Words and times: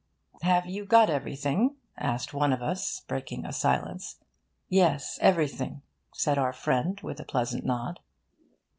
'Have 0.41 0.65
you 0.65 0.83
got 0.83 1.11
everything?' 1.11 1.75
asked 1.95 2.33
one 2.33 2.51
of 2.51 2.63
us, 2.63 3.01
breaking 3.01 3.45
a 3.45 3.53
silence. 3.53 4.15
'Yes, 4.67 5.19
everything,' 5.21 5.83
said 6.11 6.39
our 6.39 6.53
friend, 6.53 6.99
with 7.01 7.19
a 7.19 7.23
pleasant 7.23 7.63
nod. 7.67 7.99